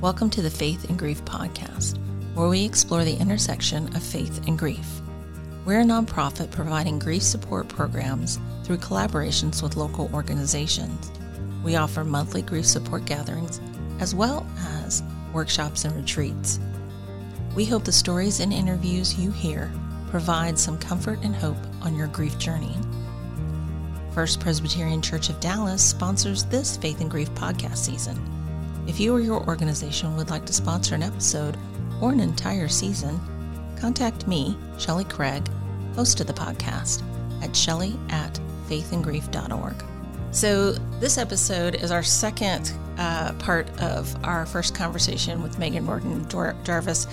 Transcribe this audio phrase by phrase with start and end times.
[0.00, 1.98] Welcome to the Faith and Grief podcast,
[2.34, 5.02] where we explore the intersection of faith and grief.
[5.66, 11.12] We're a nonprofit providing grief support programs through collaborations with local organizations.
[11.62, 13.60] We offer monthly grief support gatherings
[13.98, 15.02] as well as
[15.34, 16.58] workshops and retreats.
[17.54, 19.70] We hope the stories and interviews you hear
[20.08, 22.74] provide some comfort and hope on your grief journey.
[24.14, 28.39] First Presbyterian Church of Dallas sponsors this Faith and Grief podcast season.
[28.86, 31.56] If you or your organization would like to sponsor an episode
[32.00, 33.20] or an entire season,
[33.78, 35.48] contact me, Shelly Craig,
[35.94, 37.02] host of the podcast,
[37.42, 39.84] at shelley at faithandgrief.org.
[40.32, 46.28] So, this episode is our second uh, part of our first conversation with Meghan Riordan
[46.64, 47.06] Jarvis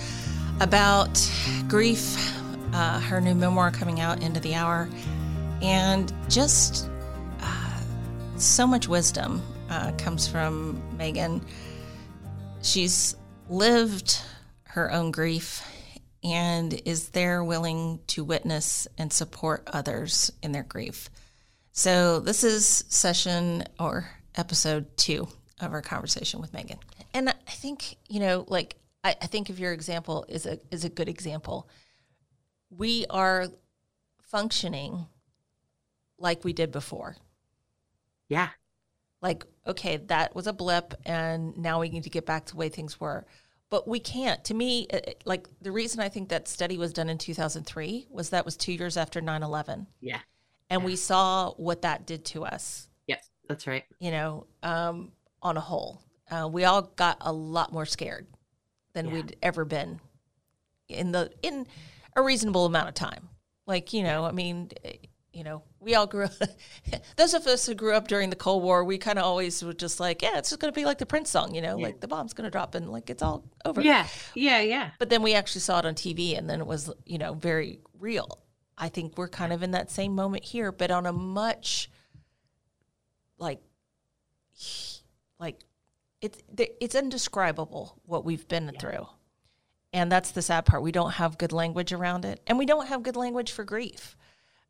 [0.60, 1.18] about
[1.66, 2.16] grief,
[2.72, 4.88] uh, her new memoir coming out, of the Hour,
[5.62, 6.88] and just
[7.40, 7.80] uh,
[8.36, 11.42] so much wisdom uh, comes from Meghan.
[12.62, 13.16] She's
[13.48, 14.20] lived
[14.64, 15.62] her own grief
[16.24, 21.10] and is there willing to witness and support others in their grief.
[21.72, 25.28] So, this is session or episode two
[25.60, 26.78] of our conversation with Meghan.
[27.14, 30.84] And I think, you know, like, I, I think of your example is a, is
[30.84, 31.68] a good example.
[32.70, 33.46] We are
[34.22, 35.06] functioning
[36.18, 37.16] like we did before.
[38.28, 38.48] Yeah
[39.20, 42.58] like okay that was a blip and now we need to get back to the
[42.58, 43.26] way things were.
[43.70, 44.42] But we can't.
[44.44, 44.86] To me
[45.24, 48.72] like the reason i think that study was done in 2003 was that was two
[48.72, 50.20] years after 9-11 yeah.
[50.70, 50.86] And yeah.
[50.86, 52.88] we saw what that did to us.
[53.06, 53.84] Yes that's right.
[53.98, 56.02] You know um, on a whole.
[56.30, 58.26] Uh, we all got a lot more scared
[58.92, 59.12] than yeah.
[59.14, 60.00] we'd ever been
[60.88, 61.66] in the in
[62.16, 63.28] a reasonable amount of time.
[63.66, 64.70] Like you know i mean
[65.38, 66.32] you know, we all grew up,
[67.16, 69.72] those of us who grew up during the Cold War, we kind of always were
[69.72, 71.86] just like, yeah, it's just going to be like the Prince song, you know, yeah.
[71.86, 73.80] like the bomb's going to drop and like it's all over.
[73.80, 74.08] Yeah.
[74.34, 74.60] Yeah.
[74.60, 74.90] Yeah.
[74.98, 77.78] But then we actually saw it on TV and then it was, you know, very
[78.00, 78.40] real.
[78.76, 81.88] I think we're kind of in that same moment here, but on a much
[83.38, 83.60] like,
[85.38, 85.62] like
[86.20, 88.80] it's, it's indescribable what we've been yeah.
[88.80, 89.06] through.
[89.92, 90.82] And that's the sad part.
[90.82, 92.40] We don't have good language around it.
[92.48, 94.16] And we don't have good language for grief.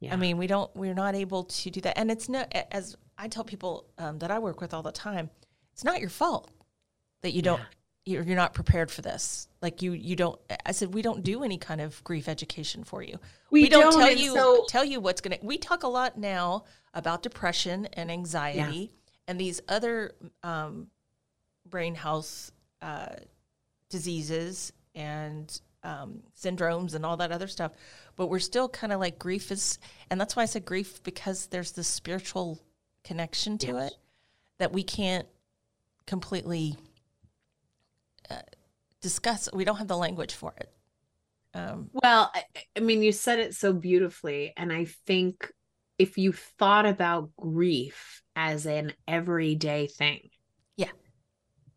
[0.01, 0.13] Yeah.
[0.13, 1.99] I mean, we don't, we're not able to do that.
[1.99, 5.31] And it's not, as I tell people um, that I work with all the time,
[5.73, 6.51] it's not your fault
[7.23, 7.61] that you don't,
[8.05, 8.21] yeah.
[8.23, 9.49] you're, not prepared for this.
[9.61, 13.03] Like you, you don't, I said, we don't do any kind of grief education for
[13.03, 13.19] you.
[13.51, 15.89] We, we don't, don't, tell you, so- tell you what's going to, we talk a
[15.89, 18.87] lot now about depression and anxiety yeah.
[19.27, 20.13] and these other
[20.45, 20.87] um,
[21.69, 23.17] brain health uh,
[23.91, 27.73] diseases and um, syndromes and all that other stuff
[28.19, 29.79] but we're still kind of like grief is,
[30.11, 32.61] and that's why I said grief because there's this spiritual
[33.05, 33.93] connection to yes.
[33.93, 33.99] it
[34.59, 35.27] that we can't
[36.05, 36.77] completely
[38.29, 38.43] uh,
[39.01, 39.49] discuss.
[39.53, 40.69] We don't have the language for it.
[41.55, 42.43] Um, well, I,
[42.77, 45.53] I mean, you said it so beautifully, and I think
[45.97, 50.29] if you thought about grief as an everyday thing,
[50.77, 50.91] yeah,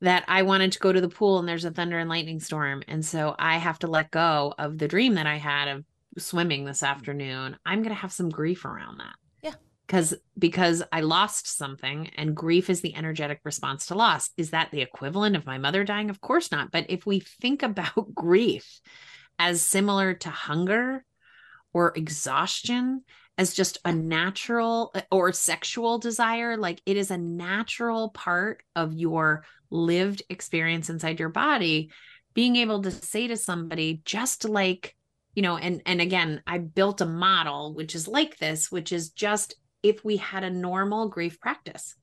[0.01, 2.81] that I wanted to go to the pool and there's a thunder and lightning storm.
[2.87, 5.85] And so I have to let go of the dream that I had of
[6.17, 9.15] swimming this afternoon, I'm going to have some grief around that.
[9.41, 9.53] Yeah.
[9.85, 14.29] Because because I lost something and grief is the energetic response to loss.
[14.37, 16.09] Is that the equivalent of my mother dying?
[16.09, 16.71] Of course not.
[16.71, 18.79] But if we think about grief
[19.39, 21.03] as similar to hunger
[21.73, 23.03] or exhaustion
[23.37, 28.93] as just a natural uh, or sexual desire, like it is a natural part of
[28.93, 31.91] your lived experience inside your body,
[32.33, 34.95] being able to say to somebody just like
[35.33, 39.09] you know and and again i built a model which is like this which is
[39.11, 41.95] just if we had a normal grief practice.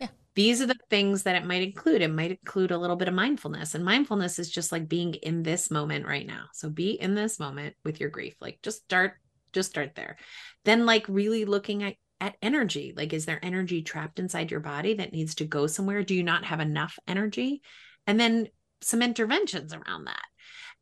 [0.00, 0.08] Yeah.
[0.34, 2.02] These are the things that it might include.
[2.02, 5.42] It might include a little bit of mindfulness and mindfulness is just like being in
[5.42, 6.46] this moment right now.
[6.52, 9.14] So be in this moment with your grief like just start
[9.52, 10.16] just start there.
[10.64, 14.94] Then like really looking at at energy like is there energy trapped inside your body
[14.94, 16.02] that needs to go somewhere?
[16.02, 17.62] Do you not have enough energy?
[18.06, 18.48] And then
[18.82, 20.24] some interventions around that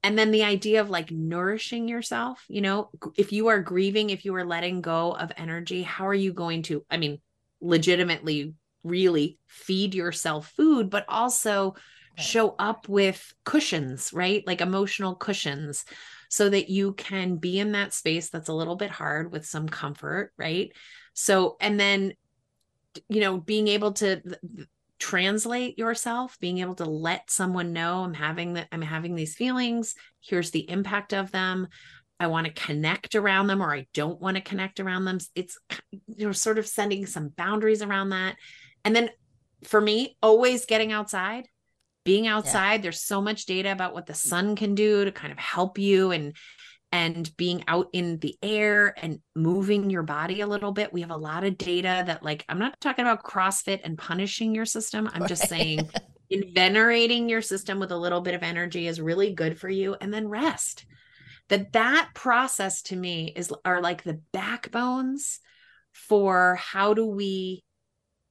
[0.02, 4.24] and then the idea of like nourishing yourself you know if you are grieving if
[4.24, 7.18] you are letting go of energy how are you going to i mean
[7.60, 8.54] legitimately
[8.84, 11.74] really feed yourself food but also
[12.18, 14.46] show up with cushions right?
[14.46, 15.84] Like emotional cushions
[16.28, 19.68] so that you can be in that space that's a little bit hard with some
[19.68, 20.72] comfort right?
[21.14, 22.14] So and then
[23.08, 24.20] you know being able to
[24.98, 29.94] translate yourself being able to let someone know i'm having that i'm having these feelings.
[30.20, 31.68] Here's the impact of them.
[32.20, 35.18] I want to connect around them or i don't want to connect around them.
[35.34, 35.58] It's
[36.08, 38.36] you're sort of setting some boundaries around that.
[38.84, 39.10] And then
[39.64, 41.46] for me always getting outside
[42.04, 45.38] being outside there's so much data about what the sun can do to kind of
[45.38, 46.34] help you and
[46.90, 50.92] and being out in the air and moving your body a little bit.
[50.92, 54.54] We have a lot of data that like i'm not talking about crossfit and punishing
[54.54, 55.08] your system.
[55.12, 55.90] I'm just saying
[56.30, 60.12] invigorating your system with a little bit of energy is really good for you and
[60.12, 60.86] then rest.
[61.48, 65.40] That that process to me is are like the backbones
[65.92, 67.64] for how do we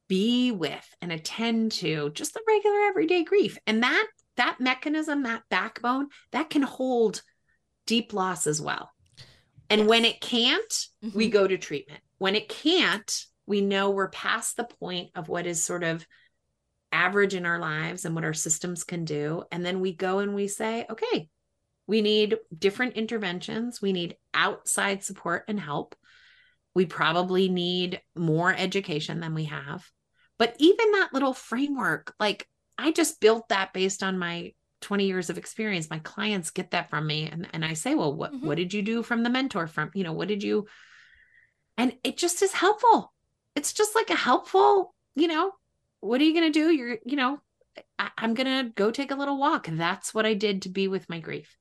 [0.08, 3.58] be with and attend to just the regular everyday grief.
[3.66, 4.06] And that
[4.36, 7.22] that mechanism that backbone that can hold
[7.88, 8.90] deep loss as well.
[9.70, 9.88] And yes.
[9.88, 10.72] when it can't
[11.04, 11.16] mm-hmm.
[11.16, 12.00] we go to treatment.
[12.18, 16.06] When it can't we know we're past the point of what is sort of
[16.92, 19.42] average in our lives and what our systems can do.
[19.50, 21.28] And then we go and we say okay
[21.88, 23.80] we need different interventions.
[23.80, 25.96] We need outside support and help.
[26.74, 29.84] We probably need more education than we have.
[30.38, 32.46] But even that little framework, like
[32.76, 35.90] I just built that based on my 20 years of experience.
[35.90, 37.28] My clients get that from me.
[37.30, 38.46] And, and I say, well, what, mm-hmm.
[38.46, 40.66] what did you do from the mentor from, you know, what did you,
[41.76, 43.12] and it just is helpful.
[43.54, 45.52] It's just like a helpful, you know,
[46.00, 46.70] what are you going to do?
[46.70, 47.40] You're, you know,
[47.98, 49.68] I, I'm going to go take a little walk.
[49.70, 51.56] That's what I did to be with my grief.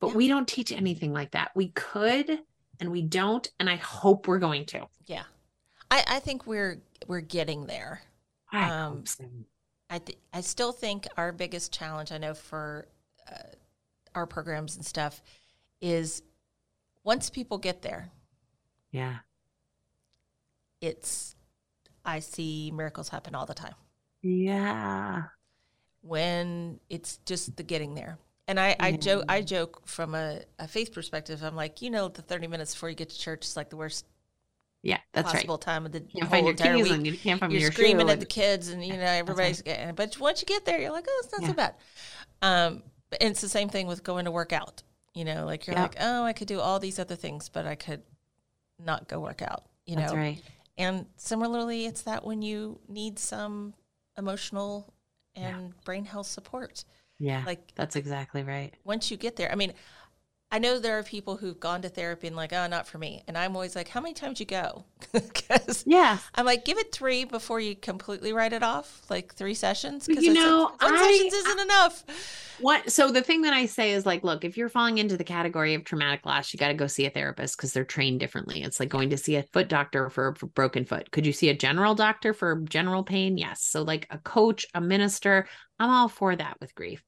[0.00, 0.16] But yeah.
[0.16, 1.52] we don't teach anything like that.
[1.54, 2.40] We could
[2.80, 3.48] and we don't.
[3.60, 4.86] And I hope we're going to.
[5.06, 5.24] Yeah.
[5.90, 8.02] I, I think we're we're getting there.
[8.50, 9.24] I um, so.
[9.94, 12.88] I th- I still think our biggest challenge, I know for
[13.30, 13.54] uh,
[14.12, 15.22] our programs and stuff,
[15.80, 16.20] is
[17.04, 18.10] once people get there.
[18.90, 19.18] Yeah.
[20.80, 21.36] It's
[22.04, 23.74] I see miracles happen all the time.
[24.20, 25.22] Yeah.
[26.00, 28.18] When it's just the getting there.
[28.48, 31.44] And I, I joke I joke from a, a faith perspective.
[31.44, 33.76] I'm like, you know, the 30 minutes before you get to church is like the
[33.76, 34.06] worst
[34.84, 35.60] yeah, that's possible right.
[35.62, 37.04] time of the can't whole entire week.
[37.04, 39.94] You can't find you're your screaming at the kids, and you know everybody's getting.
[39.94, 41.48] But once you get there, you're like, oh, it's not yeah.
[41.48, 41.74] so bad.
[42.42, 42.82] Um,
[43.20, 44.82] and it's the same thing with going to work out.
[45.14, 47.76] You know, like you're like, oh, I could do all these other things, but I
[47.76, 48.02] could
[48.78, 49.64] not go work out.
[49.86, 50.42] You that's know, right.
[50.76, 53.74] And similarly, it's that when you need some
[54.18, 54.92] emotional
[55.34, 55.80] and yeah.
[55.84, 56.84] brain health support.
[57.18, 58.74] Yeah, like that's exactly right.
[58.84, 59.72] Once you get there, I mean,
[60.54, 63.24] I know there are people who've gone to therapy and like, oh, not for me.
[63.26, 64.84] And I'm always like, how many times you go?
[65.12, 69.54] Because yeah, I'm like, give it three before you completely write it off, like three
[69.54, 70.06] sessions.
[70.06, 72.04] Because you know, like, one I, sessions isn't I, enough.
[72.60, 72.90] What?
[72.90, 75.74] So the thing that I say is like, look, if you're falling into the category
[75.74, 78.62] of traumatic loss, you got to go see a therapist because they're trained differently.
[78.62, 81.10] It's like going to see a foot doctor for a broken foot.
[81.10, 83.38] Could you see a general doctor for general pain?
[83.38, 83.60] Yes.
[83.62, 85.46] So like a coach, a minister,
[85.78, 87.02] I'm all for that with grief.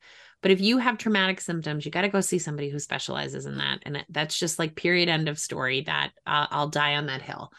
[0.46, 3.58] But if you have traumatic symptoms, you got to go see somebody who specializes in
[3.58, 3.80] that.
[3.82, 7.50] And that's just like period end of story that uh, I'll die on that hill.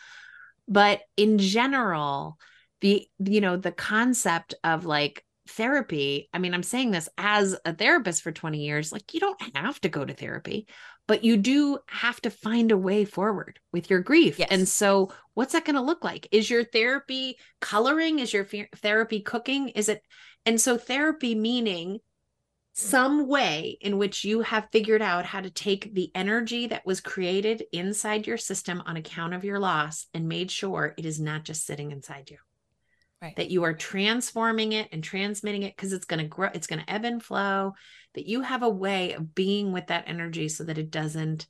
[0.69, 2.39] But in general,
[2.79, 7.73] the you know the concept of like therapy i mean i'm saying this as a
[7.73, 10.67] therapist for 20 years like you don't have to go to therapy
[11.07, 14.49] but you do have to find a way forward with your grief yes.
[14.51, 18.45] and so what's that going to look like is your therapy coloring is your
[18.75, 20.03] therapy cooking is it
[20.45, 21.99] and so therapy meaning
[22.79, 27.01] some way in which you have figured out how to take the energy that was
[27.01, 31.43] created inside your system on account of your loss and made sure it is not
[31.43, 32.37] just sitting inside you.
[33.19, 33.35] Right.
[33.35, 36.83] That you are transforming it and transmitting it because it's going to grow, it's going
[36.83, 37.73] to ebb and flow.
[38.13, 41.47] That you have a way of being with that energy so that it doesn't,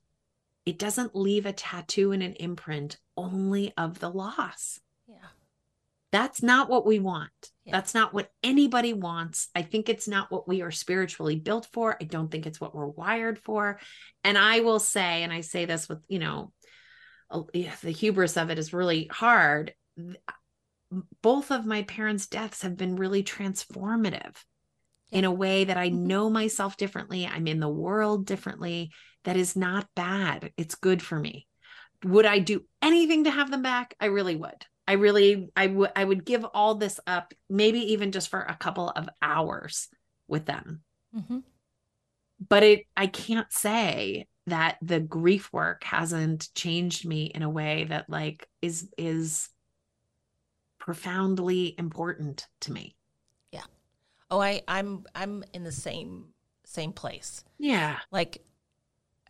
[0.65, 4.79] it doesn't leave a tattoo and an imprint only of the loss.
[6.11, 7.31] That's not what we want.
[7.65, 7.73] Yeah.
[7.73, 9.49] That's not what anybody wants.
[9.53, 11.97] I think it's not what we are spiritually built for.
[11.99, 13.79] I don't think it's what we're wired for.
[14.23, 16.53] And I will say, and I say this with, you know,
[17.51, 19.73] the hubris of it is really hard.
[21.21, 24.35] Both of my parents' deaths have been really transformative
[25.09, 25.19] yeah.
[25.19, 26.07] in a way that I mm-hmm.
[26.07, 27.27] know myself differently.
[27.27, 28.91] I'm in the world differently.
[29.25, 30.53] That is not bad.
[30.55, 31.47] It's good for me.
[32.05, 33.93] Would I do anything to have them back?
[33.99, 34.65] I really would.
[34.87, 38.55] I really I would I would give all this up, maybe even just for a
[38.55, 39.89] couple of hours
[40.27, 40.81] with them.
[41.15, 41.39] Mm-hmm.
[42.47, 47.85] But it I can't say that the grief work hasn't changed me in a way
[47.89, 49.49] that like is is
[50.79, 52.95] profoundly important to me.
[53.51, 53.65] Yeah.
[54.31, 56.27] Oh, I I'm I'm in the same
[56.63, 57.43] same place.
[57.59, 57.97] Yeah.
[58.09, 58.41] Like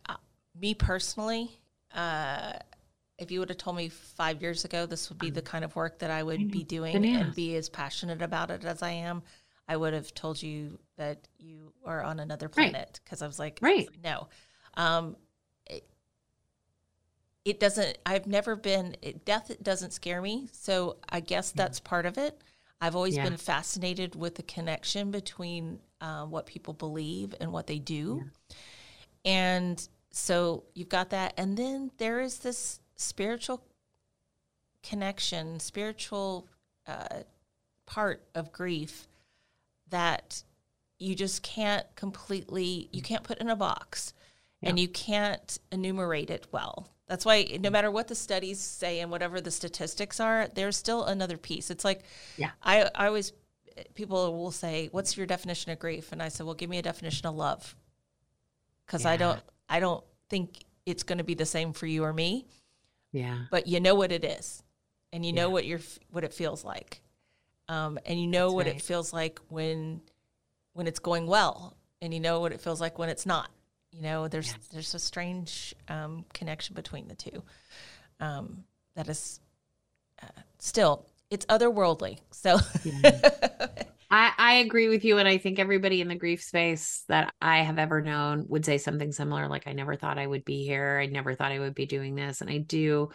[0.08, 0.16] uh,
[0.60, 1.60] me personally,
[1.92, 2.52] uh
[3.18, 5.74] if you would have told me five years ago this would be the kind of
[5.74, 7.26] work that I would be doing Bananas.
[7.26, 9.22] and be as passionate about it as I am,
[9.68, 13.26] I would have told you that you are on another planet because right.
[13.26, 14.28] I was like, right, no.
[14.74, 15.16] Um,
[15.66, 15.84] it,
[17.44, 17.98] it, doesn't.
[18.06, 18.96] I've never been.
[19.02, 22.40] It, death doesn't scare me, so I guess that's part of it.
[22.80, 23.24] I've always Yeah.
[23.24, 28.22] been fascinated with the connection between uh, what people believe and what they do.
[29.24, 31.34] And so you've got that.
[31.36, 33.62] And then there is this spiritual
[34.82, 36.46] connection, spiritual
[36.86, 37.22] uh,
[37.86, 39.08] part of grief
[39.88, 40.42] that
[40.98, 44.12] you just can't completely, you can't put in a box
[44.62, 46.88] and you can't enumerate it well.
[47.06, 51.04] That's why no matter what the studies say and whatever the statistics are, there's still
[51.04, 51.70] another piece.
[51.70, 52.02] It's like,
[52.36, 52.50] Yeah.
[52.62, 53.32] I, I always,
[53.94, 56.10] people will say, what's your definition of grief?
[56.12, 57.76] And I said, well, give me a definition of love.
[58.88, 62.12] Cause I don't, I don't think it's going to be the same for you or
[62.12, 62.46] me,
[63.12, 63.38] Yeah.
[63.50, 64.62] but you know what it is
[65.12, 65.52] and you know Yeah.
[65.52, 67.00] what your what it feels like.
[67.68, 68.76] Um, and you know That's what right.
[68.76, 70.00] it feels like when
[70.74, 73.50] when it's going well and you know what it feels like when it's not.
[73.92, 74.68] You know, there's Yes.
[74.72, 77.42] there's a strange um, connection between the two.
[78.20, 79.40] Um, that is
[80.22, 80.26] uh,
[80.58, 82.18] still it's otherworldly.
[82.30, 82.58] So
[84.10, 85.18] I, I agree with you.
[85.18, 88.78] And I think everybody in the grief space that I have ever known would say
[88.78, 89.48] something similar.
[89.48, 90.98] Like, I never thought I would be here.
[91.02, 92.40] I never thought I would be doing this.
[92.40, 93.10] And I do.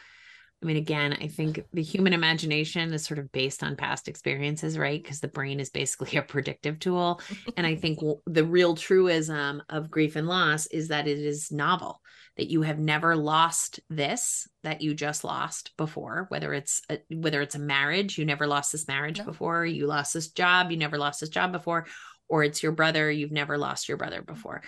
[0.63, 4.77] I mean, again, I think the human imagination is sort of based on past experiences,
[4.77, 5.01] right?
[5.01, 7.20] Because the brain is basically a predictive tool.
[7.58, 12.00] and I think the real truism of grief and loss is that it is novel,
[12.38, 17.41] that you have never lost this that you just lost before, whether it's a, whether
[17.41, 19.25] it's a marriage, you never lost this marriage No.
[19.25, 21.86] before, you lost this job, you never lost this job before,
[22.29, 24.63] or it's your brother, you've never lost your brother before.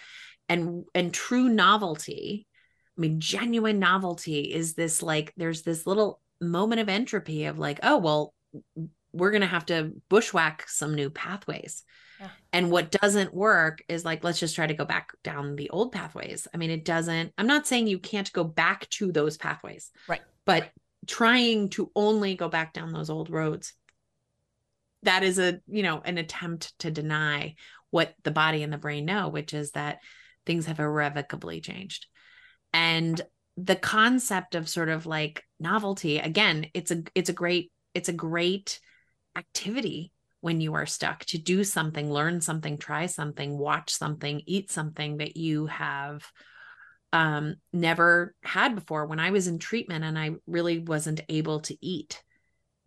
[0.49, 2.47] And and true novelty,
[2.97, 7.79] I mean genuine novelty is this like there's this little moment of entropy of like,
[7.83, 8.33] oh, well,
[9.13, 11.83] we're going to have to bushwhack some new pathways.
[12.19, 12.29] Yeah.
[12.53, 15.91] And what doesn't work is like, let's just try to go back down the old
[15.91, 16.47] pathways.
[16.53, 19.91] I mean, it doesn't, I'm not saying you can't go back to those pathways.
[20.07, 20.21] Right.
[20.45, 20.69] But
[21.07, 23.73] trying to only go back down those old roads,
[25.03, 27.55] that is a, you know, an attempt to deny
[27.91, 29.99] what the body and the brain know, which is that
[30.45, 32.07] things have irrevocably changed.
[32.75, 33.19] And
[33.55, 38.13] the concept of sort of like novelty, again, it's a, it's a great, it's a
[38.13, 38.81] great
[39.37, 44.69] activity when you are stuck to do something, learn something, try something, watch something, eat
[44.71, 46.23] something that you have
[47.13, 49.05] um never had before.
[49.05, 52.21] When i was in treatment and i really wasn't able to eat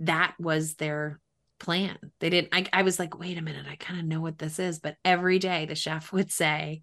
[0.01, 1.19] that was their
[1.59, 1.97] plan.
[2.21, 4.59] They didn't i, I was like wait a minute i kind of know what this
[4.59, 4.81] is.
[4.81, 6.83] But every day the chef would say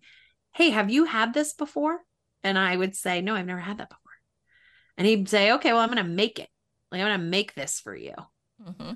[0.56, 2.00] hey have you had this before
[2.46, 4.02] and i would say no i've never had that before.
[4.98, 6.48] And he'd say okay well i'm gonna make it.
[6.92, 8.14] Like i'm gonna make this for you.
[8.64, 8.96] Mhm.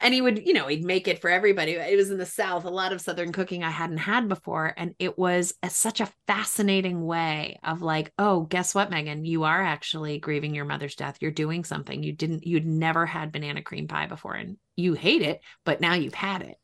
[0.00, 1.72] and he would you know he'd make it for everybody.
[1.72, 2.64] It was in the south.
[2.64, 4.72] A lot of southern cooking i hadn't had before.
[4.76, 9.26] And it was a, such a fascinating way of like oh guess what meghan?
[9.26, 11.18] You are actually grieving your mother's death.
[11.20, 14.34] You're doing something you didn't you'd never had banana cream pie before.
[14.34, 16.58] And you hate it but now you've had it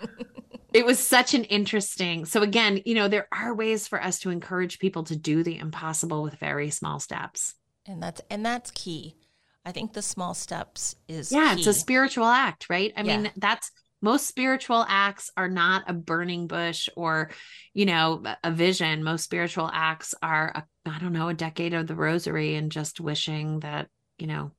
[0.74, 4.30] it was such an interesting so again you know there are ways for us to
[4.30, 7.54] encourage people to do the impossible with very small steps.
[7.86, 9.16] And that's and that's key.
[9.64, 12.92] I think the small steps is yeah it's a spiritual act right?
[12.96, 13.22] I Yeah.
[13.22, 17.30] mean that's most spiritual acts are not a burning bush or
[17.74, 19.04] you know a vision.
[19.04, 23.00] Most spiritual acts are a, i don't know a decade of the rosary and just
[23.00, 23.88] wishing that
[24.18, 24.50] you know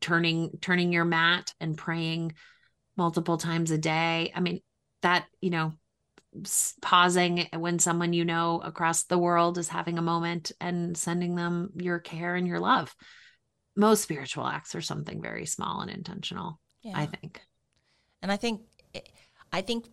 [0.00, 2.32] turning turning your mat and praying
[2.96, 4.32] multiple times a day.
[4.34, 4.60] I mean
[5.02, 5.72] that you know
[6.82, 11.70] pausing when someone you know across the world is having a moment and sending them
[11.76, 12.94] your care and your love
[13.74, 16.98] most spiritual acts are something very small and intentional Yeah.
[16.98, 17.40] i think
[18.22, 18.62] And I think,
[19.52, 19.86] I think,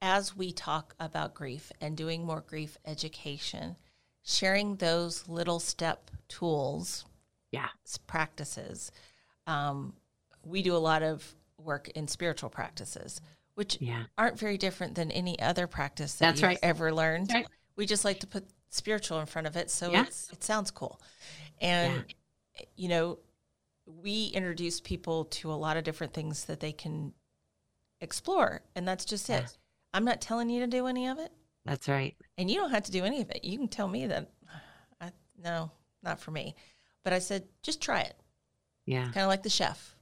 [0.00, 3.76] as we talk about grief and doing more grief education,
[4.24, 7.04] sharing those little step tools,
[7.52, 7.68] Yeah.
[8.06, 8.90] practices.
[9.46, 9.94] Um,
[10.44, 13.20] we do a lot of work in spiritual practices,
[13.54, 16.58] which yeah aren't very different than any other practice that That's you've right.
[16.62, 17.30] ever learned.
[17.32, 17.46] Right.
[17.76, 20.02] We just like to put spiritual in front of it, so Yeah.
[20.02, 21.00] it's, it sounds cool.
[21.60, 22.04] And
[22.76, 23.18] you know,
[23.86, 27.12] we introduce people to a lot of different things that they can
[28.00, 29.56] explore, and that's just it.
[29.94, 31.30] I'm not telling you to do any of it,
[31.64, 33.44] that's right and you don't have to do any of it.
[33.44, 34.30] You can tell me that,
[35.00, 35.10] I,
[35.42, 35.70] no,
[36.02, 36.56] not for me.
[37.04, 38.14] But I said, just try it.
[38.86, 39.94] yeah Kind of like the chef.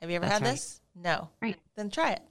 [0.00, 0.52] Have you ever That's had right.
[0.52, 0.80] this?
[0.94, 1.28] No.
[1.42, 1.56] Right.
[1.76, 2.22] Then try it.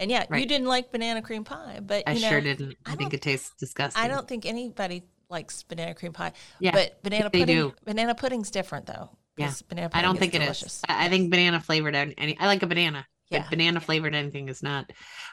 [0.00, 2.92] And yeah, you didn't like banana cream pie, but i you know, sure didn't i,
[2.92, 6.32] I think it tastes disgusting I don't think anybody likes banana cream pie.
[6.58, 7.74] Yeah, but banana they pudding, do.
[7.84, 9.10] banana pudding's different though.
[9.36, 9.52] Yeah.
[9.68, 10.78] banana i don't think it delicious.
[10.78, 13.40] is i think banana flavored any- i like a banana Yeah.
[13.42, 14.90] but banana flavored anything is not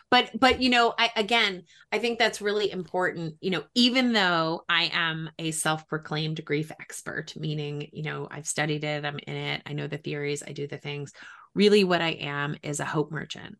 [0.09, 4.63] but but you know i again i think that's really important you know even though
[4.69, 9.62] i am a self-proclaimed grief expert meaning you know i've studied it i'm in it
[9.65, 11.12] i know the theories i do the things
[11.57, 13.57] really what I am is a hope merchant.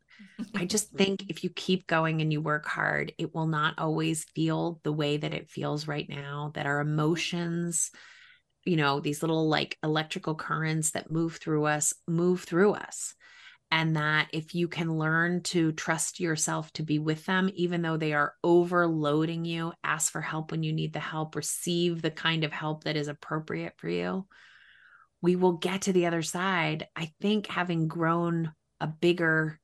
[0.56, 4.24] I just think if you keep going and you work hard, it will not always
[4.36, 7.90] feel the way that it feels right now, that our emotions,
[8.64, 13.16] you know, these little like electrical currents that move through us, move through us.
[13.70, 17.98] And that if you can learn to trust yourself to be with them, even though
[17.98, 22.46] they are overloading you, ask for help when you need the help, receive the kind
[22.46, 24.26] of help that is appropriate for you,
[25.22, 26.88] we will get to the other side.
[26.96, 29.60] I think having grown a bigger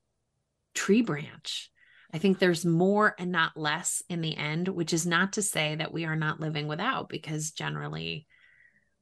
[0.73, 1.69] tree branch.
[2.13, 5.75] I think there's more and not less in the end, which is not to say
[5.75, 8.27] that we are not living without, because generally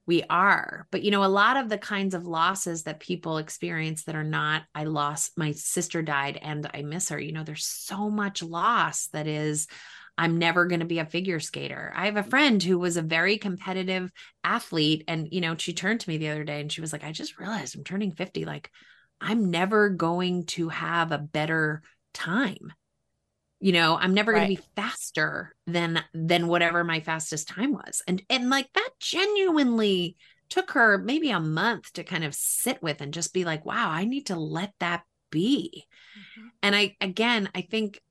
[0.05, 0.87] we are.
[0.91, 4.23] But, you know, a lot of the kinds of losses that people experience that are
[4.23, 8.41] not, I lost my sister died and I miss her, you know, there's so much
[8.41, 9.67] loss that is,
[10.17, 11.91] I'm never going to be a figure skater.
[11.95, 14.11] I have a friend who was a very competitive
[14.43, 15.03] athlete.
[15.07, 17.11] And, you know, she turned to me the other day and she was like, I
[17.11, 18.45] just realized I'm turning 50.
[18.45, 18.69] Like,
[19.19, 21.81] I'm never going to have a better
[22.13, 22.73] time.
[23.59, 24.39] You know, I'm never right.
[24.39, 28.01] going to be faster than than whatever my fastest time was.
[28.07, 30.17] And and like that genuinely
[30.49, 33.89] took her maybe a month to kind of sit with and just be like, wow,
[33.89, 35.85] I need to let that be.
[36.17, 36.47] Mm-hmm.
[36.63, 38.01] And I again, I think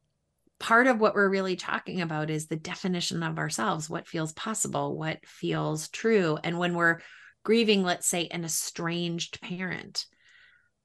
[0.60, 4.96] part of what we're really talking about is the definition of ourselves, what feels possible,
[4.96, 6.38] what feels true.
[6.44, 7.00] And when we're
[7.42, 10.04] grieving, let's say, an estranged parent,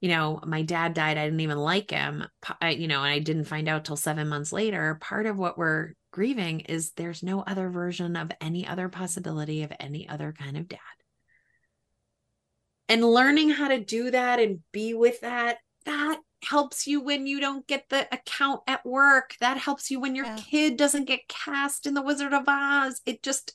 [0.00, 1.18] you know, my dad died.
[1.18, 2.24] I didn't even like him,
[2.62, 4.98] you know, and I didn't find out till seven months later.
[5.00, 9.72] Part of what we're grieving is there's no other version of any other possibility of
[9.78, 10.80] any other kind of dad.
[12.88, 17.40] And learning how to do that and be with that, that helps you when you
[17.40, 19.34] don't get the account at work.
[19.40, 20.36] That helps you when your yeah.
[20.36, 23.00] kid doesn't get cast in The Wizard of Oz.
[23.06, 23.54] It just,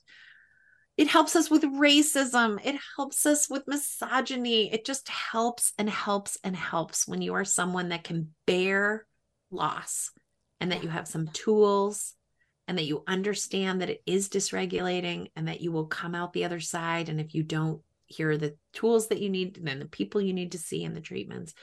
[0.97, 2.59] it helps us with racism.
[2.63, 4.71] It helps us with misogyny.
[4.71, 9.05] It just helps and helps and helps when you are someone that can bear
[9.49, 10.11] loss
[10.59, 12.13] and that you have some tools
[12.67, 16.45] and that you understand that it is dysregulating and that you will come out the
[16.45, 17.09] other side.
[17.09, 20.33] And if you don't, hear the tools that you need and then the people you
[20.33, 21.53] need to see and the treatments.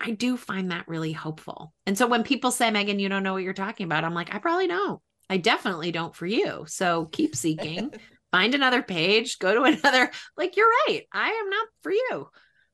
[0.00, 1.72] I do find that really hopeful.
[1.86, 4.34] And so when people say, Meghan, you don't know what you're talking about, I'm like,
[4.34, 5.00] I probably don't.
[5.28, 6.64] I definitely don't for you.
[6.68, 7.90] So keep seeking
[8.36, 10.10] find another page, go to another.
[10.36, 11.02] Like, you're right.
[11.12, 12.28] I am not for you.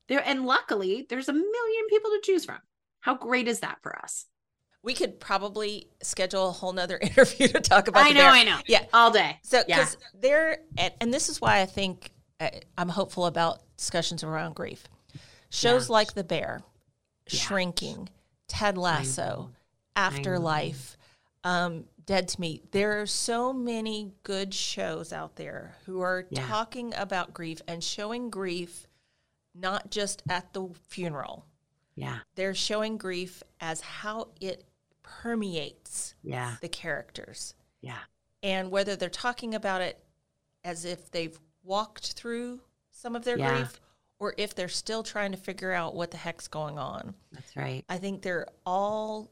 [0.09, 2.59] There, and luckily, there's a million people to choose from.
[3.01, 4.25] How great is that for us?
[4.81, 8.05] We could probably schedule a whole nother interview to talk about.
[8.05, 8.59] I know, I know.
[8.67, 9.39] Yeah, all day.
[9.43, 10.19] So, because yeah.
[10.21, 14.83] there, and, and, this is why I think uh, I'm hopeful about discussions around grief.
[15.49, 15.93] Shows yeah.
[15.93, 16.63] like The Bear,
[17.29, 17.39] yeah.
[17.39, 18.09] Shrinking,
[18.47, 19.51] Ted Lasso,
[19.95, 20.97] Afterlife,
[21.43, 22.61] um, Dead to Me.
[22.71, 26.45] There are so many good shows out there who are yeah.
[26.47, 28.87] talking about grief and showing grief
[29.55, 31.45] not just at the funeral.
[31.95, 32.19] Yeah.
[32.35, 34.65] They're showing grief as how it
[35.03, 36.55] permeates yeah.
[36.61, 37.53] the characters.
[37.81, 37.99] Yeah.
[38.41, 40.03] And whether they're talking about it
[40.63, 43.55] as if they've walked through some of their yeah.
[43.55, 43.79] grief
[44.23, 47.13] or if they're still trying to figure out what the heck's going on.
[47.33, 47.83] That's right.
[47.89, 49.29] I think they're all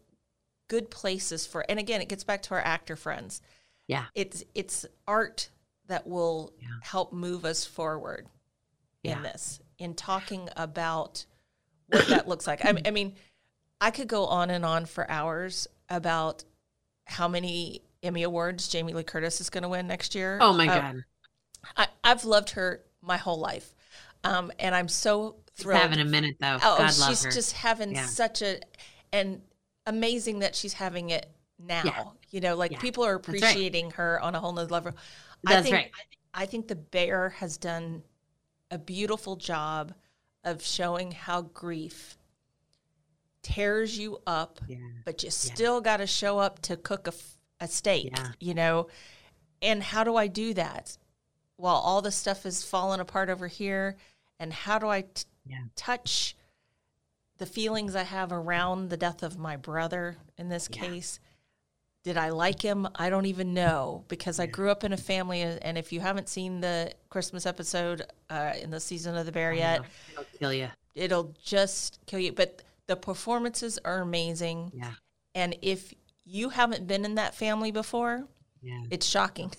[0.68, 3.42] good places for and again it gets back to our actor friends
[3.88, 5.50] yeah it's it's art
[5.88, 6.70] that will yeah.
[6.82, 8.26] help move us forward
[9.04, 9.18] yeah.
[9.18, 11.26] in this in talking about
[11.88, 13.16] what that looks like I, I mean
[13.82, 16.46] i could go on and on for hours about
[17.04, 20.70] how many emmy awards jamie lee curtis is going to win next year oh my
[20.70, 21.04] uh, god
[21.76, 23.76] I, i've loved her my whole life
[24.24, 27.94] um, and i'm so thrilled she's having a minute though oh god she's just having
[27.94, 28.06] yeah.
[28.06, 28.60] such a
[29.14, 29.42] and
[29.86, 31.30] amazing that she's having it
[31.60, 31.82] now.
[31.84, 32.04] Yeah.
[32.30, 32.80] You know, like yeah.
[32.80, 33.94] people are appreciating right.
[33.96, 34.94] her on a whole nother level.
[35.44, 35.92] That's I think, right.
[36.34, 38.04] I think the bear has done
[38.70, 39.94] a beautiful job
[40.44, 42.18] of showing how grief
[43.44, 44.78] tears you up, yeah.
[45.04, 47.14] but you still got to show up to cook a,
[47.60, 48.88] a steak, you know?
[49.62, 50.98] And how do I do that?
[51.62, 53.96] While all the stuff is falling apart over here,
[54.40, 55.26] and how do I t-
[55.76, 56.36] touch
[57.38, 60.82] the feelings I have around the death of my brother in this yeah.
[60.82, 61.20] case.
[62.04, 62.88] Did I like him?
[62.96, 64.40] I don't even know because.
[64.40, 68.54] I grew up in a family, and if you haven't seen the Christmas episode uh,
[68.60, 70.70] in the season of the Bear yet, it'll kill you.
[70.96, 72.32] It'll just kill you.
[72.32, 74.72] But the performances are amazing.
[74.74, 74.94] Yeah.
[75.36, 75.94] And if
[76.26, 78.28] you haven't been in that family before,
[78.62, 78.84] yeah.
[78.92, 79.52] It's shocking.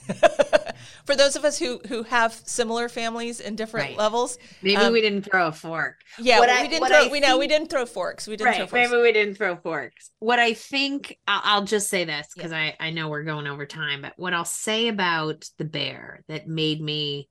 [1.05, 3.99] For those of us who who have similar families in different right.
[3.99, 5.97] levels, maybe um, we didn't throw a fork.
[6.18, 6.88] Yeah, what we I, didn't.
[6.88, 8.27] Throw, I we think, know we didn't throw forks.
[8.27, 8.90] We didn't right, throw forks.
[8.90, 10.11] Maybe we didn't throw forks.
[10.18, 12.73] What I think, I'll, I'll just say this because yeah.
[12.81, 16.49] I I know we're going over time, but what I'll say about the bear that
[16.49, 17.29] made me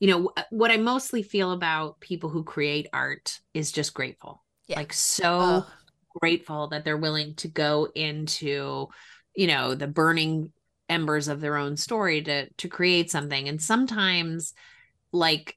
[0.00, 4.76] you know what i mostly feel about people who create art is just grateful yeah.
[4.76, 5.62] like so
[6.18, 8.88] grateful that they're willing to go into
[9.36, 10.52] you know the burning
[10.90, 14.52] embers of their own story to to create something and sometimes
[15.12, 15.56] like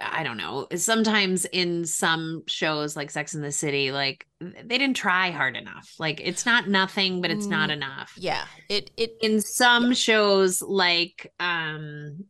[0.00, 0.68] I don't know.
[0.76, 5.94] Sometimes in some shows like Sex in the City, like they didn't try hard enough.
[5.98, 8.12] Like it's not nothing, but it's not mm, enough.
[8.16, 8.44] Yeah.
[8.68, 9.94] It it in some yeah.
[9.94, 12.24] shows like um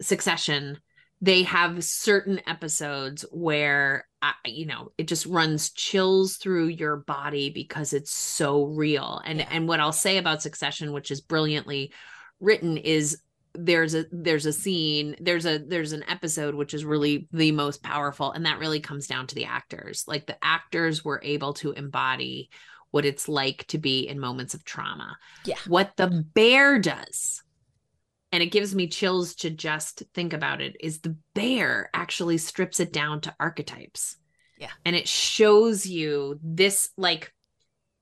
[0.00, 0.78] Succession,
[1.24, 7.48] they have certain episodes where uh, you know it just runs chills through your body
[7.48, 9.22] because it's so real.
[9.24, 9.48] And yeah.
[9.50, 11.92] and what I'll say about Succession, which is brilliantly
[12.40, 13.22] written, is
[13.54, 17.84] there's a there's a scene there's a there's an episode which is really the most
[17.84, 21.70] powerful and that really comes down to the actors like the actors were able to
[21.70, 22.50] embody
[22.90, 27.44] what it's like to be in moments of trauma yeah what the bear does
[28.34, 32.80] and it gives me chills to just think about it is the bear actually strips
[32.80, 34.16] it down to archetypes
[34.58, 37.32] yeah and it shows you this like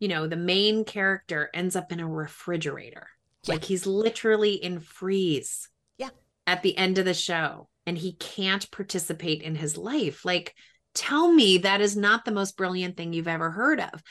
[0.01, 3.07] you know the main character ends up in a refrigerator
[3.45, 3.55] yeah.
[3.55, 5.69] Like he's literally in freeze.
[5.99, 6.11] Yeah.
[6.47, 10.25] At the end of the show and he can't participate in his life.
[10.25, 10.55] Like
[10.95, 14.03] tell me that is not the most brilliant thing you've ever heard of.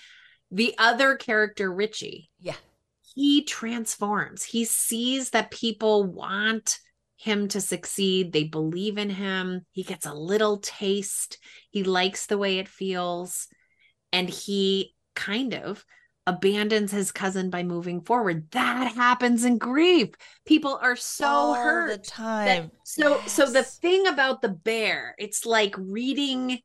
[0.52, 2.30] The other character Richie.
[2.40, 2.56] Yeah.
[3.14, 4.44] He transforms.
[4.44, 6.80] He sees that people want
[7.18, 8.32] him to succeed.
[8.32, 9.66] They believe in him.
[9.72, 11.38] He gets a little taste.
[11.70, 13.48] He likes the way it feels.
[14.12, 15.86] And he kind of
[16.26, 18.50] abandons his cousin by moving forward.
[18.52, 20.10] That happens in grief.
[20.46, 22.72] People are so All hurt the time.
[22.84, 23.32] so yes.
[23.32, 26.60] so the thing about the bear, it's like reading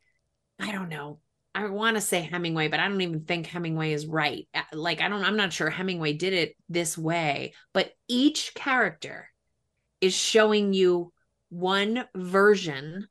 [0.59, 1.21] I don't know.
[1.57, 4.47] I want to say Hemingway, but I don't even think Hemingway is right.
[4.53, 9.31] Uh, like I don't I'm not sure Hemingway did it this way, but each character
[10.03, 11.15] is showing you
[11.49, 13.09] one version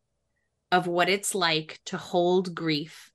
[0.71, 3.11] of what it's like to hold grief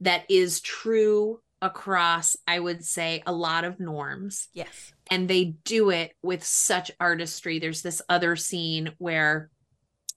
[0.00, 4.48] that is true across, I would say, a lot of norms.
[4.52, 4.92] Yes.
[5.10, 7.58] And they do it with such artistry.
[7.58, 9.50] There's this other scene where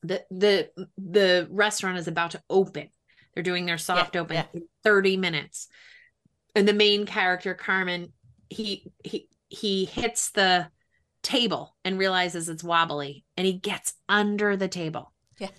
[0.04, 2.90] the the the restaurant is about to open.
[3.38, 4.46] They're doing their soft yeah, open yeah.
[4.52, 5.68] in 30 minutes.
[6.56, 8.12] And the main character, Carmen,
[8.50, 10.70] he he he hits the
[11.22, 15.14] table and realizes it's wobbly and he gets under the table.
[15.38, 15.50] Yeah.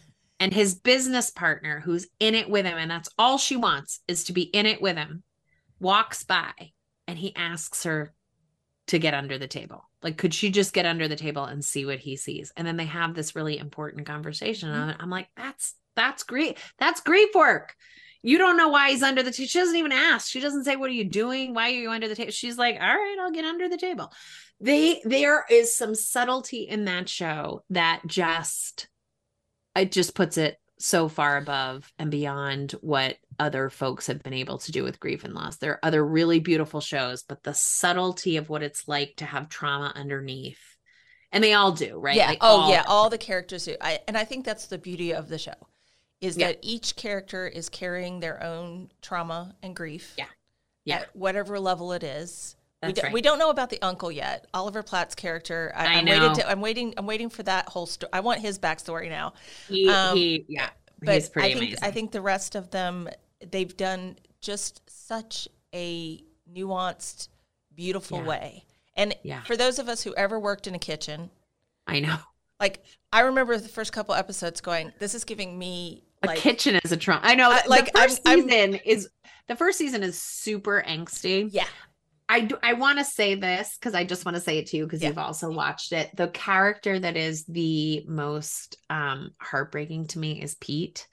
[0.41, 4.25] And his business partner, who's in it with him, and that's all she wants is
[4.25, 5.23] to be in it with him,
[5.79, 6.51] walks by
[7.07, 8.13] and he asks her
[8.89, 9.89] to get under the table.
[10.03, 12.53] Like, could she just get under the table and see what he sees?
[12.57, 14.71] And then they have this really important conversation.
[14.71, 15.01] Mm-hmm.
[15.01, 16.59] I'm like, that's that's great.
[16.79, 17.75] That's grief work.
[18.23, 19.47] You don't know why he's under the table.
[19.47, 20.31] She doesn't even ask.
[20.31, 21.55] She doesn't say, What are you doing?
[21.55, 22.33] Why are you under the table?
[22.33, 24.13] She's like, All right, I'll get under the table.
[24.61, 28.89] They there is some subtlety in that show that just
[29.77, 34.59] it just puts it so far above and beyond what other folks have been able
[34.59, 35.57] to do with grief and loss.
[35.57, 39.49] There are other really beautiful shows, but the subtlety of what it's like to have
[39.49, 40.61] trauma underneath.
[41.31, 42.17] And they all do, right?
[42.17, 42.29] Yeah.
[42.29, 42.85] Like oh, all- yeah.
[42.87, 43.77] All the characters do.
[43.81, 45.55] I, and I think that's the beauty of the show
[46.21, 46.49] is yeah.
[46.49, 50.15] that each character is carrying their own trauma and grief.
[50.19, 50.27] Yeah.
[50.85, 50.97] Yeah.
[51.01, 52.57] At whatever level it is.
[52.83, 53.13] We, do, right.
[53.13, 54.47] we, don't know about the uncle yet.
[54.55, 55.73] Oliver Platt's character.
[55.75, 56.35] I, am waiting.
[56.35, 56.95] To, I'm waiting.
[56.97, 58.11] I'm waiting for that whole story.
[58.13, 59.33] I want his backstory now.
[59.69, 60.71] He, um, he yeah.
[61.01, 61.79] But I think amazing.
[61.83, 63.09] I think the rest of them
[63.41, 66.23] they've done just such a
[66.53, 67.29] nuanced,
[67.75, 68.27] beautiful yeah.
[68.27, 68.65] way.
[68.97, 69.43] And yeah.
[69.43, 71.31] for those of us who ever worked in a kitchen,
[71.87, 72.19] I know.
[72.61, 76.81] Like I remember the first couple episodes going, "This is giving me like, a kitchen
[76.83, 77.57] as a trauma." I know.
[77.69, 79.09] like the 1st season I'm, is
[79.47, 81.49] the first season is super angsty.
[81.53, 81.67] Yeah.
[82.31, 84.77] I do, I want to say this because I just want to say it to
[84.77, 85.09] you because yeah.
[85.09, 86.15] you've also watched it.
[86.15, 91.07] The character that is the most um, heartbreaking to me is Pete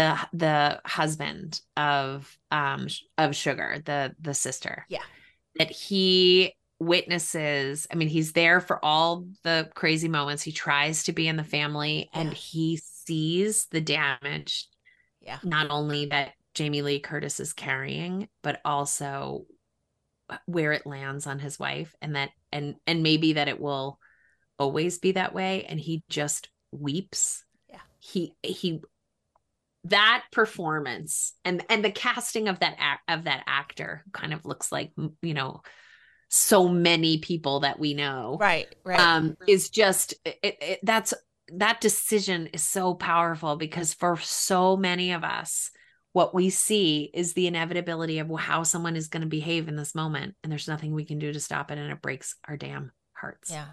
[0.00, 4.86] the the husband of um of sugar the the sister.
[4.88, 5.02] Yeah.
[5.56, 10.42] That he witnesses i mean he's there for all the crazy moments.
[10.42, 12.20] He tries to be in the family yeah.
[12.20, 14.66] and he sees the damage
[15.20, 15.38] yeah.
[15.42, 19.44] not only that jamie lee curtis is carrying but also
[20.46, 23.98] where it lands on his wife and that and and maybe that it will
[24.60, 25.64] always be that way.
[25.64, 27.44] And he just weeps.
[27.68, 27.80] Yeah.
[27.98, 28.82] He he
[29.84, 34.70] that performance and and the casting of that act of that actor kind of looks
[34.70, 35.62] like you know
[36.28, 38.36] so many people that we know.
[38.40, 39.00] Right right.
[39.00, 41.14] Um is just it, it, that's
[41.52, 45.70] that decision is so powerful because for so many of us
[46.12, 49.94] what we see is the inevitability of how someone is going to behave in this
[49.94, 52.90] moment and there's nothing we can do to stop it and it breaks our damn
[53.12, 53.50] hearts.
[53.50, 53.66] Yeah.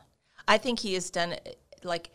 [0.48, 1.36] I think he has done
[1.84, 2.12] like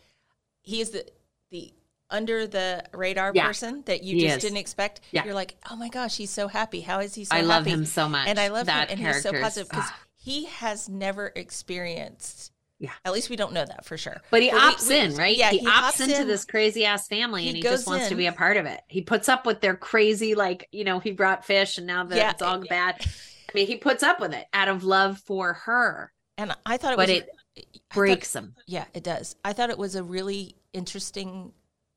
[0.61, 1.05] he is the
[1.51, 1.73] the
[2.13, 3.47] under the radar Yeah.
[3.47, 4.43] person that you He just is.
[4.43, 5.01] didn't expect.
[5.11, 5.25] Yeah.
[5.25, 6.79] You're like, oh my gosh, he's so happy.
[6.81, 7.47] How is he so I happy?
[7.47, 8.27] love him so much.
[8.29, 9.99] and I love that him, and he's so positive because ah.
[10.15, 12.51] he has never experienced.
[12.79, 12.91] Yeah.
[13.05, 14.17] At least we don't know that for sure.
[14.29, 15.35] But he we- opts we- in, right?
[15.37, 16.27] Yeah, he, he opts into in.
[16.27, 18.81] this crazy ass family He and he just wants to be a part of it.
[18.87, 22.17] He puts up with their crazy, like, you know, he brought fish and now that
[22.17, 22.45] Yeah.
[22.47, 22.95] all bad.
[22.99, 26.93] I mean, he puts up with it out of love for her, And I thought
[26.93, 28.55] it but was it I thought- breaks him.
[28.67, 29.35] Yeah, it does.
[29.45, 31.53] I thought it was a really interesting.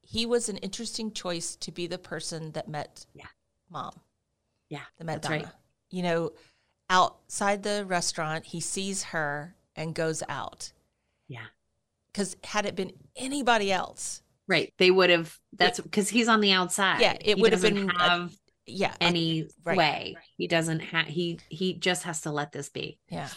[0.07, 3.27] He was an interesting choice to be the person that met Yeah.
[3.71, 3.93] mom.
[4.69, 5.37] Yeah, The met Donna.
[5.37, 5.47] right.
[5.91, 6.33] You know,
[6.91, 10.73] outside the restaurant, he sees her and goes out.
[11.29, 11.47] Yeah.
[12.07, 14.73] Because had it been anybody else, Right.
[14.79, 17.01] They would have, that's because he's on the outside.
[17.01, 18.33] Yeah, it would have been a- have
[18.65, 19.77] yeah, a- any right.
[19.77, 20.17] way.
[20.37, 23.01] He doesn't have, he, he just has to let this be.
[23.09, 23.29] yeah,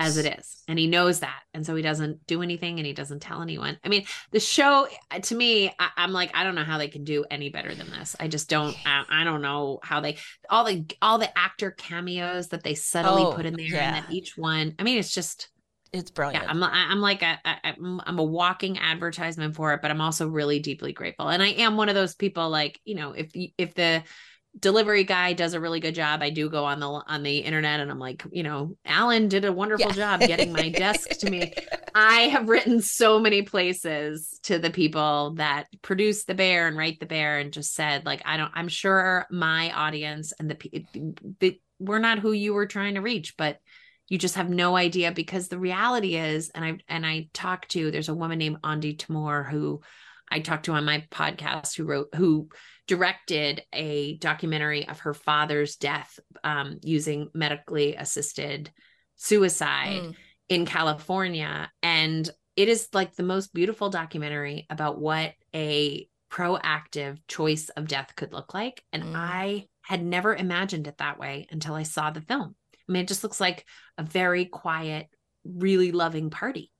[0.00, 2.92] as it is and he knows that and so he doesn't do anything and he
[2.92, 6.54] doesn't tell anyone i mean the show uh, to me I, i'm like i don't
[6.54, 9.42] know how they can do any better than this i just don't I, I don't
[9.42, 10.16] know how they
[10.48, 13.94] all the all the actor cameos that they subtly Oh, put in there yeah.
[13.96, 15.50] and that each one i mean it's just
[15.92, 16.44] it's brilliant.
[16.44, 20.00] yeah i'm i'm like a, a I'm, I'm a walking advertisement for it but i'm
[20.00, 23.30] also really deeply grateful and i am one of those people like you know if
[23.58, 24.02] if the
[24.58, 27.78] delivery guy does a really good job i do go on the on the internet
[27.78, 30.16] and i'm like you know alan did a wonderful Yeah.
[30.18, 31.54] job getting my desk to me
[31.94, 36.98] i have written so many places to the people that produce the bear and write
[36.98, 40.84] the bear and just said like i don't i'm sure my audience and the,
[41.38, 43.58] the we're not who you were trying to reach but
[44.08, 47.92] you just have no idea because the reality is and i and i talked to
[47.92, 49.80] there's a woman named andi tamor who
[50.28, 52.48] i talked to on my podcast who wrote who
[52.90, 58.68] directed a documentary of her father's death um, using medically assisted
[59.14, 60.14] suicide Mm.
[60.48, 67.68] in california and it is like the most beautiful documentary about what a proactive choice
[67.76, 69.12] of death could look like and Mm.
[69.14, 72.56] i had never imagined it that way until i saw the film
[72.88, 73.64] I mean, it just looks like
[73.98, 75.06] a very quiet,
[75.44, 76.72] really loving party.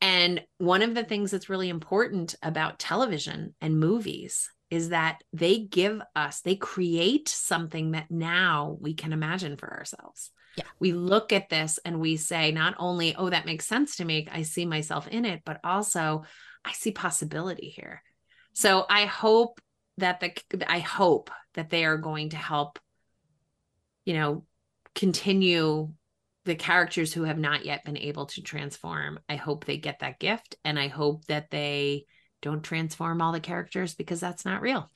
[0.00, 5.58] And one of the things that's really important about television and movies is that they
[5.58, 10.30] give us, they create something that now we can imagine for ourselves.
[10.56, 10.64] Yeah.
[10.80, 14.26] We look at this and we say, not only, oh, that makes sense to me,
[14.32, 16.24] I see myself in it, but also
[16.64, 18.02] I see possibility here.
[18.54, 19.60] So I hope
[19.98, 20.32] that the,
[20.66, 22.78] I hope that they are going to help,
[24.06, 24.46] you know,
[24.94, 25.92] continue
[26.46, 29.20] the characters who have not yet been able to transform.
[29.28, 32.06] I hope they get that gift and I hope that they
[32.42, 34.90] don't transform all the characters because that's not real.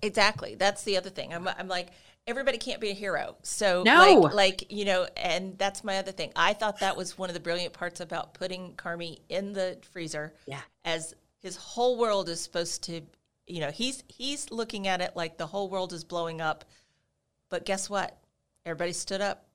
[0.00, 0.54] Exactly.
[0.54, 1.34] That's the other thing.
[1.34, 1.88] I'm, I'm like,
[2.26, 3.36] everybody can't be a hero.
[3.42, 4.20] So, No.
[4.20, 6.32] like, like, you know, and that's my other thing.
[6.36, 10.32] I thought that was one of the brilliant parts about putting Carmy in the freezer.
[10.46, 10.60] Yeah.
[10.84, 13.02] As his whole world is supposed to,
[13.46, 16.64] you know, he's he's looking at it like the whole world is blowing up.
[17.50, 18.16] But guess what?
[18.64, 19.46] Everybody stood up.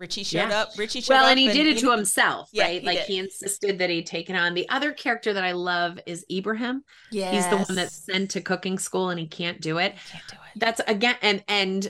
[0.00, 0.62] Richie showed Yeah.
[0.62, 0.70] up.
[0.78, 2.80] Richie showed Well, and he did it you to himself, Yeah, right?
[2.80, 3.06] he like did.
[3.06, 6.78] he insisted that he'd taken on the other character that I love is Ebraheim.
[7.12, 9.94] Yeah, He's the one that's sent to cooking school and he can't do it.
[10.10, 10.58] Can't do it.
[10.58, 11.88] That's again and and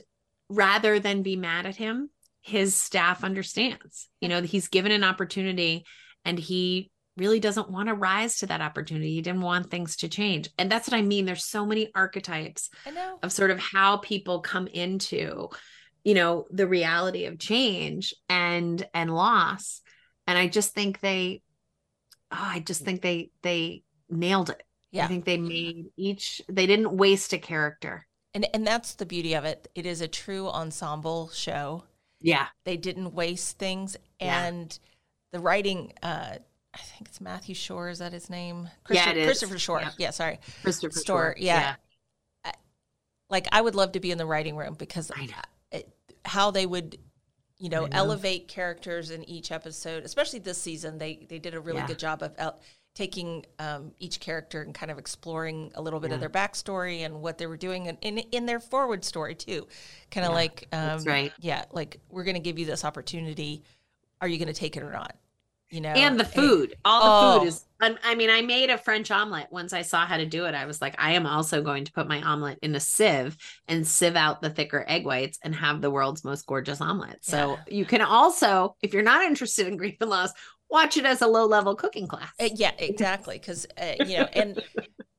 [0.49, 2.11] rather than be mad at him,
[2.43, 4.09] his staff understands.
[4.21, 5.85] You know, he's given an opportunity
[6.25, 9.15] and he really doesn't want to rise to that opportunity.
[9.15, 10.49] He didn't want things to change.
[10.59, 11.27] And that's what I mean.
[11.27, 13.19] There's so many archetypes I know.
[13.23, 15.49] of sort of how people come into
[16.05, 19.81] you know the reality of change and and loss
[20.27, 21.43] and i just think they
[22.33, 25.05] oh, i just think they they nailed it Yeah.
[25.05, 29.35] i think they made each they didn't waste a character And and that's the beauty
[29.35, 29.69] of it.
[29.75, 31.85] It is a true ensemble show.
[32.21, 34.47] yeah They didn't waste things, Yeah.
[34.47, 34.79] and
[35.33, 35.93] the writing.
[36.03, 36.39] Uh,
[36.73, 37.89] I think it's Matthew Shore.
[37.91, 38.69] Is that his name?
[38.89, 39.27] Yeah, it is.
[39.27, 39.81] Christopher Shore.
[39.81, 39.91] Yeah.
[39.99, 40.39] Yeah, sorry.
[40.63, 41.45] christopher Storer, Shore.
[41.45, 41.75] yeah.
[43.29, 45.29] Like I would love to be in the writing room because I
[46.25, 46.99] how they would,
[47.59, 50.05] you know, elevate characters in each episode.
[50.05, 51.87] Especially this season, they they did a really Yeah.
[51.87, 52.59] good job of el-
[52.95, 57.23] taking um, each character and kind of exploring a little bit of their backstory and
[57.23, 59.67] what they were doing, and in in their forward story too.
[60.11, 61.33] Kind of Yeah, like, um, right.
[61.39, 63.63] Yeah, like we're going to give you this opportunity.
[64.21, 65.17] Are you going to take it or not?
[65.71, 67.41] You know, and the food all the Oh.
[67.41, 70.27] food is I, I mean i made a french omelet once i saw how to
[70.27, 72.81] do it i was like i am also going to put my omelet in a
[72.81, 73.37] sieve
[73.69, 77.61] and sieve out the thicker egg whites and have the world's most gorgeous omelet so
[77.67, 77.75] Yeah.
[77.75, 80.31] you can also if you're not interested in grief and loss
[80.71, 83.39] watch it as a low level cooking class Uh, yeah, exactly.
[83.39, 84.59] Because uh, you know, and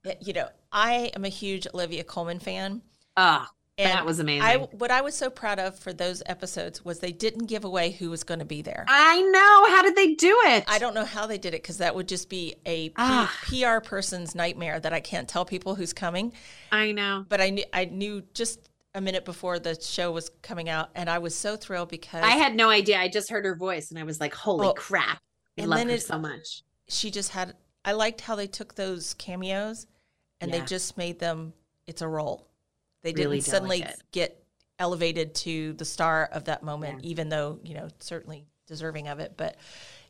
[0.06, 2.82] uh, you know, I am a huge Olivia Colman fan,
[3.16, 3.52] Ah,
[3.84, 4.44] And that was amazing.
[4.44, 7.92] I what I was so proud of for those episodes was they didn't give away
[7.92, 8.86] who was going to be there.
[8.88, 9.76] I know.
[9.76, 10.64] How did they do it?
[10.68, 13.34] I don't know how they did it because that would just be a P- Ah.
[13.48, 16.34] PR person's nightmare that I can't tell people who's coming.
[16.72, 17.26] I know.
[17.28, 21.10] But I knew I knew just a minute before the show was coming out, and
[21.10, 23.00] I was so thrilled because I had no idea.
[23.00, 25.20] I just heard her voice and I was like, holy crap.
[25.60, 26.64] I love her it- so much.
[26.90, 27.56] she just had.
[27.86, 29.88] I liked how they took those cameos
[30.40, 30.60] and Yeah.
[30.60, 31.54] they just made them.
[31.88, 32.48] It's a role.
[33.04, 34.04] They Really didn't suddenly delicate.
[34.12, 34.44] get
[34.80, 37.10] elevated to the star of that moment, Yeah.
[37.10, 39.34] even though you know certainly deserving of it.
[39.38, 39.58] But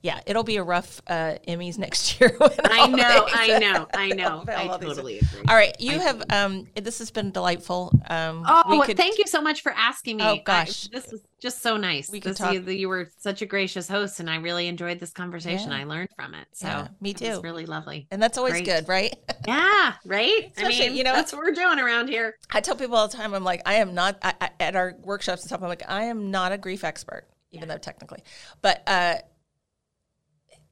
[0.04, 2.34] yeah, it'll be a rough uh, Emmys next year.
[2.38, 3.28] when I know.
[3.32, 3.88] I know.
[3.93, 4.43] I know.
[4.47, 5.41] I totally agree.
[5.50, 7.91] All right, you I have um this has been delightful.
[8.10, 10.24] Um Oh, we could- thank you so much for asking me.
[10.24, 10.88] Oh, I- gosh.
[10.88, 12.10] this was just so nice.
[12.12, 15.00] We could This- talk- You, you were such a gracious host, and I really enjoyed
[15.00, 15.71] this conversation.
[15.71, 15.78] Yeah.
[15.80, 16.47] I learned from it.
[16.54, 17.41] So Yeah, me it too.
[17.41, 18.08] really lovely.
[18.12, 18.65] And that's always Great.
[18.65, 19.15] good, right?
[19.47, 20.43] Yeah, right.
[20.45, 22.36] I Especially, mean, you know- that's what we're doing around here.
[22.52, 24.93] I tell people all the time, I'm like, I am not I, I, at our
[25.04, 25.62] workshops and stuff.
[25.63, 28.23] I'm like, I am not a grief expert, even though technically,
[28.61, 29.15] but uh,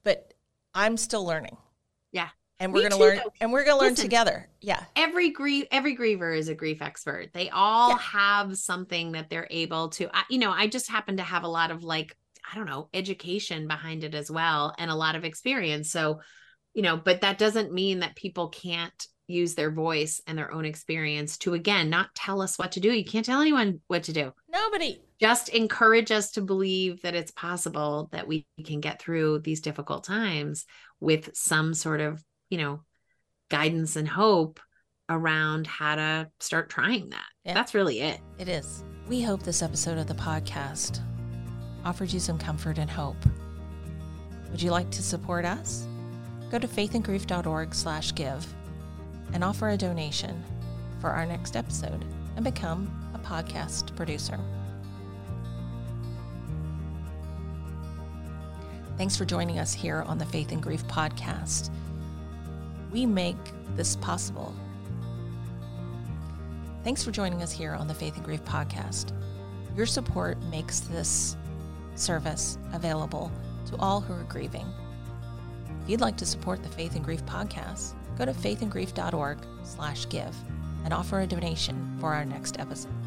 [0.02, 0.34] but
[0.74, 1.56] I'm still learning,
[2.12, 2.28] Yeah.
[2.58, 3.32] and we're Me gonna learn, though.
[3.40, 4.04] and we're gonna learn Listen.
[4.04, 4.48] together.
[4.60, 7.98] Yeah, every grief every griever is a grief expert they all Yeah.
[7.98, 11.48] have something that they're able to I, you know i just happen to have a
[11.48, 12.14] lot of like
[12.50, 16.20] i don't know education behind it as well and a lot of experience so
[16.74, 20.64] you know but that doesn't mean that people can't use their voice and their own
[20.64, 24.12] experience to again not tell us what to do you can't tell anyone what to
[24.12, 25.00] do nobody.
[25.20, 30.04] just encourage us to believe that it's possible that we can get through these difficult
[30.04, 30.66] times
[31.00, 32.80] with some sort of you know
[33.50, 34.60] guidance and hope
[35.08, 37.54] around how to start trying that Yeah.
[37.54, 38.84] that's really it It is.
[39.08, 41.00] We hope this episode of the podcast
[41.84, 43.16] offered you some comfort and hope.
[44.50, 45.86] Would you like to support us?
[46.50, 48.46] Go to faithandgrief.org slash give
[49.32, 50.42] and offer a donation
[51.00, 52.04] for our next episode
[52.36, 54.38] and become a podcast producer.
[58.96, 61.70] Thanks for joining us here on the Faith and Grief podcast.
[62.92, 63.36] We make
[63.76, 64.54] this possible
[66.82, 69.12] Thanks for joining us here on the Faith and Grief podcast.
[69.76, 71.36] Your support makes this
[71.94, 73.30] service available
[73.66, 74.66] to all who are grieving.
[75.82, 80.36] If you'd like to support the Faith and Grief podcast, go to faithandgrief.org slash give
[80.84, 82.99] and offer a donation for our next episode.